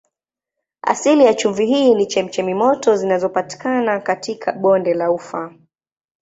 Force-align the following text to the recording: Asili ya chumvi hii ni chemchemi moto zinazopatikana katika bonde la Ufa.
Asili 0.81 1.25
ya 1.25 1.33
chumvi 1.33 1.65
hii 1.65 1.95
ni 1.95 2.05
chemchemi 2.05 2.53
moto 2.53 2.95
zinazopatikana 2.95 3.99
katika 3.99 4.51
bonde 4.51 4.93
la 4.93 5.11
Ufa. 5.11 5.53